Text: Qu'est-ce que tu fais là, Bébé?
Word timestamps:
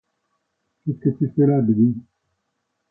Qu'est-ce 0.83 0.97
que 0.97 1.09
tu 1.11 1.31
fais 1.35 1.45
là, 1.45 1.61
Bébé? 1.61 1.93